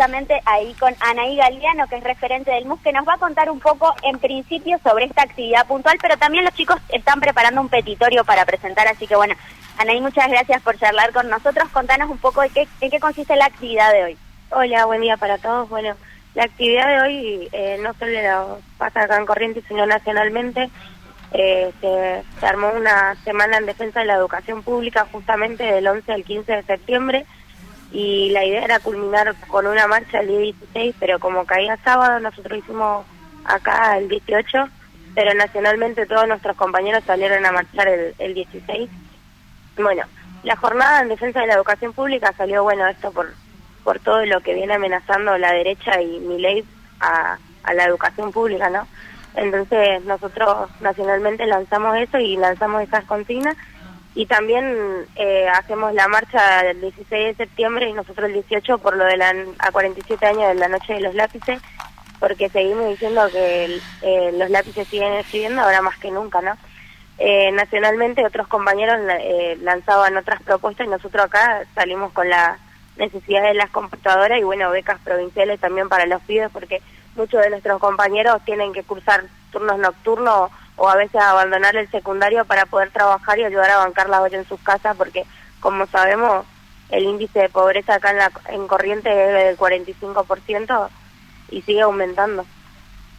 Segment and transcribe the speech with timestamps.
[0.00, 3.50] justamente ahí con Anaí Galeano, que es referente del MUS, que nos va a contar
[3.50, 7.68] un poco en principio sobre esta actividad puntual, pero también los chicos están preparando un
[7.68, 9.34] petitorio para presentar, así que bueno,
[9.76, 11.68] Anaí, muchas gracias por charlar con nosotros.
[11.68, 14.18] Contanos un poco de qué, en qué consiste la actividad de hoy.
[14.48, 15.68] Hola, buen día para todos.
[15.68, 15.94] Bueno,
[16.34, 20.70] la actividad de hoy eh, no solo pasa acá en Corrientes, sino nacionalmente.
[21.32, 26.10] Eh, se, se, armó una semana en defensa de la educación pública justamente del 11
[26.10, 27.26] al 15 de septiembre
[27.92, 32.20] y la idea era culminar con una marcha el día 16, pero como caía sábado,
[32.20, 33.04] nosotros hicimos
[33.44, 34.68] acá el 18,
[35.14, 38.88] pero nacionalmente todos nuestros compañeros salieron a marchar el, el 16.
[39.76, 40.02] Bueno,
[40.42, 43.32] la jornada en defensa de la educación pública salió, bueno, esto por,
[43.82, 46.64] por todo lo que viene amenazando la derecha y mi ley
[47.00, 48.86] a, a la educación pública, ¿no?
[49.34, 53.56] Entonces nosotros nacionalmente lanzamos eso y lanzamos esas consignas
[54.14, 58.96] y también eh, hacemos la marcha del 16 de septiembre y nosotros el 18 por
[58.96, 61.60] lo de la a 47 años de la noche de los lápices
[62.18, 66.56] porque seguimos diciendo que eh, los lápices siguen escribiendo ahora más que nunca no
[67.18, 72.58] eh, nacionalmente otros compañeros eh, lanzaban otras propuestas y nosotros acá salimos con la
[72.96, 76.82] necesidad de las computadoras y bueno becas provinciales también para los pibes porque
[77.14, 80.50] muchos de nuestros compañeros tienen que cursar turnos nocturnos
[80.80, 84.38] o a veces abandonar el secundario para poder trabajar y ayudar a bancar la olla
[84.38, 85.26] en sus casas porque
[85.60, 86.46] como sabemos
[86.88, 90.88] el índice de pobreza acá en, la, en Corrientes es del 45%
[91.50, 92.46] y sigue aumentando.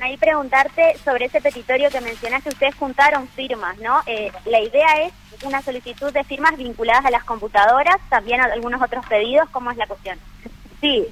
[0.00, 4.00] Ahí preguntarte sobre ese petitorio que mencionaste, ustedes juntaron firmas, ¿no?
[4.06, 5.12] Eh, la idea es
[5.44, 9.76] una solicitud de firmas vinculadas a las computadoras, también a algunos otros pedidos, ¿cómo es
[9.76, 10.18] la cuestión?
[10.80, 11.06] Sí,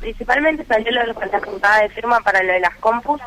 [0.00, 3.20] principalmente salió lo de la juntada de firma para lo de las compus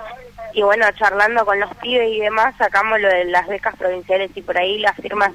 [0.53, 4.41] y bueno, charlando con los pibes y demás, sacamos lo de las becas provinciales y
[4.41, 5.31] por ahí las firmas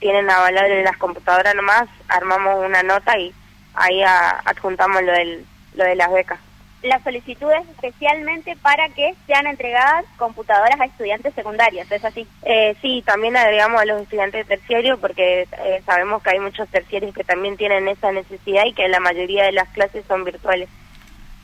[0.00, 3.32] tienen a valor de las computadoras nomás, armamos una nota y
[3.74, 6.38] ahí adjuntamos lo, del, lo de las becas.
[6.82, 12.24] La solicitud es especialmente para que sean entregadas computadoras a estudiantes secundarios, ¿es así?
[12.44, 16.68] Eh, sí, también agregamos a los estudiantes de terciario porque eh, sabemos que hay muchos
[16.68, 20.68] terciarios que también tienen esa necesidad y que la mayoría de las clases son virtuales.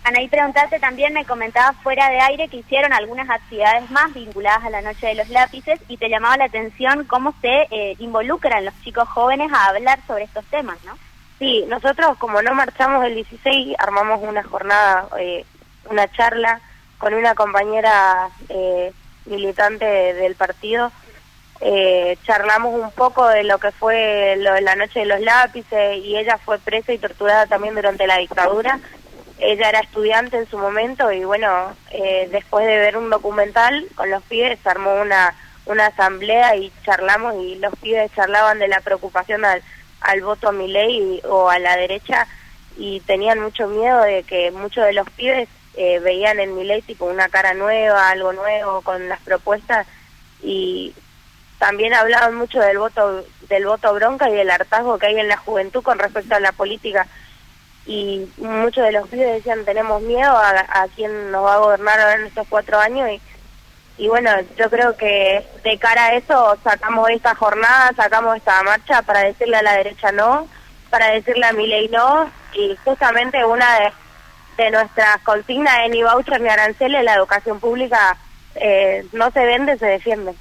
[0.04, 4.68] Anaí, preguntarte también, me comentaba fuera de aire que hicieron algunas actividades más vinculadas a
[4.68, 8.78] la Noche de los Lápices y te llamaba la atención cómo se eh, involucran los
[8.82, 10.92] chicos jóvenes a hablar sobre estos temas, ¿no?
[11.38, 15.46] Sí, nosotros como no marchamos el 16, armamos una jornada, eh,
[15.88, 16.60] una charla
[16.98, 18.92] con una compañera eh,
[19.24, 20.92] militante del partido.
[21.62, 26.14] Eh, charlamos un poco de lo que fue lo la Noche de los Lápices y
[26.18, 28.80] ella fue presa y torturada también durante la dictadura
[29.38, 34.10] ella era estudiante en su momento y bueno, eh, después de ver un documental con
[34.10, 35.34] los pibes se armó una,
[35.66, 39.62] una asamblea y charlamos y los pibes charlaban de la preocupación al,
[40.00, 42.26] al voto a mi ley o a la derecha
[42.76, 46.82] y tenían mucho miedo de que muchos de los pibes eh, veían en mi ley
[46.82, 49.86] tipo una cara nueva, algo nuevo con las propuestas
[50.42, 50.94] y
[51.58, 55.36] también hablaban mucho del voto del voto bronca y del hartazgo que hay en la
[55.36, 57.06] juventud con respecto a la política
[57.86, 62.00] y muchos de los pibes decían tenemos miedo a, a quién nos va a gobernar
[62.00, 63.20] ahora en estos cuatro años y,
[64.04, 69.02] y bueno, yo creo que de cara a eso sacamos esta jornada, sacamos esta marcha
[69.02, 70.48] para decirle a la derecha no,
[70.90, 73.92] para decirle a mi ley no y justamente una de,
[74.62, 78.16] de nuestras consignas es ni voucher ni aranceles, la educación pública
[78.54, 80.34] eh, no se vende, se defiende.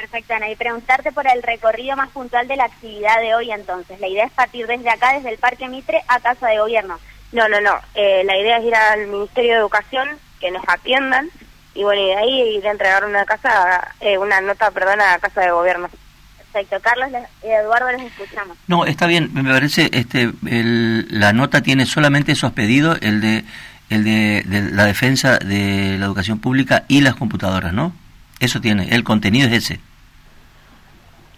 [0.00, 0.48] Perfecto, Ana.
[0.48, 4.00] Y preguntarte por el recorrido más puntual de la actividad de hoy entonces.
[4.00, 6.98] La idea es partir desde acá, desde el Parque Mitre, a Casa de Gobierno.
[7.32, 7.74] No, no, no.
[7.94, 10.08] Eh, la idea es ir al Ministerio de Educación,
[10.40, 11.28] que nos atiendan,
[11.74, 15.18] y bueno, y de ahí ir a entregar una casa, eh, una nota, perdón, a
[15.18, 15.90] Casa de Gobierno.
[16.38, 16.80] Perfecto.
[16.80, 17.10] Carlos,
[17.42, 18.56] Eduardo, les escuchamos.
[18.66, 19.30] No, está bien.
[19.34, 23.44] Me parece, este, el, la nota tiene solamente esos pedidos, el de,
[23.90, 27.92] el de, de la defensa de la educación pública y las computadoras, ¿no?
[28.40, 29.80] Eso tiene, el contenido es ese.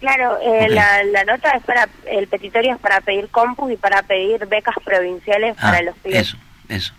[0.03, 4.03] Claro, eh, la, la nota es para, el petitorio es para pedir compus y para
[4.03, 6.19] pedir becas provinciales Ah, para los pibes.
[6.27, 6.37] eso,
[6.67, 6.93] eso.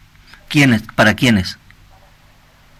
[0.48, 0.82] ¿Quiénes?
[0.96, 1.58] ¿Para quiénes?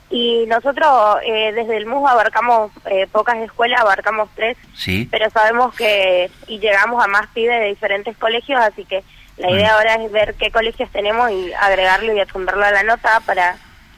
[0.08, 5.06] Y nosotros eh, desde el MUS abarcamos eh, pocas escuelas, abarcamos tres, Sí.
[5.10, 9.04] pero sabemos que y llegamos a más pibes de diferentes colegios, así que
[9.36, 13.20] la idea ahora es ver qué colegios tenemos y agregarlo y adjuntarlo a la nota
[13.26, 13.56] para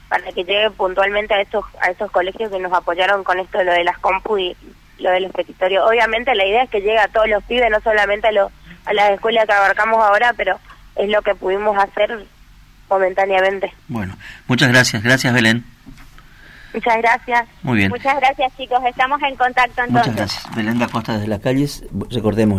[0.09, 3.63] para que llegue puntualmente a estos a estos colegios que nos apoyaron con esto de
[3.63, 4.57] lo de las compu y
[4.99, 5.87] lo de los petitorios.
[5.87, 8.51] Obviamente la idea es que llegue a todos los pibes, no solamente a, los
[8.85, 10.59] a las escuelas que abarcamos ahora, pero
[10.95, 12.25] es lo que pudimos hacer
[12.89, 13.71] momentáneamente.
[13.87, 14.15] Bueno,
[14.47, 15.03] muchas gracias.
[15.03, 15.65] Gracias, Belén.
[16.73, 17.47] Muchas gracias.
[17.63, 17.89] Muy bien.
[17.89, 18.79] Muchas gracias, chicos.
[18.87, 20.13] Estamos en contacto entonces.
[20.13, 20.55] Muchas gracias.
[20.55, 21.83] Belén da Costa desde las calles.
[22.11, 22.55] Recordemos.